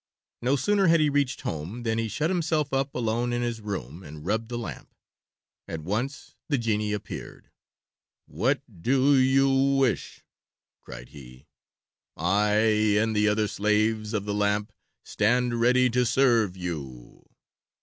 No 0.41 0.55
sooner 0.55 0.87
had 0.87 0.99
he 0.99 1.11
reached 1.11 1.41
home 1.41 1.83
than 1.83 1.99
he 1.99 2.07
shut 2.07 2.31
himself 2.31 2.73
up 2.73 2.95
alone 2.95 3.31
in 3.31 3.43
his 3.43 3.61
room 3.61 4.01
and 4.01 4.25
rubbed 4.25 4.49
the 4.49 4.57
lamp. 4.57 4.95
At 5.67 5.81
once 5.81 6.33
the 6.49 6.57
genie 6.57 6.91
appeared. 6.91 7.51
"What 8.25 8.63
do 8.81 9.13
you 9.15 9.75
wish?" 9.77 10.23
cried 10.79 11.09
he. 11.09 11.45
"I 12.17 12.53
and 12.97 13.15
the 13.15 13.27
other 13.27 13.47
slaves 13.47 14.15
of 14.15 14.25
the 14.25 14.33
lamp 14.33 14.73
stand 15.05 15.61
ready 15.61 15.87
to 15.91 16.03
serve 16.03 16.57
you." 16.57 17.23